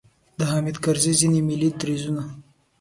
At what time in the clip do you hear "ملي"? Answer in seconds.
1.49-1.69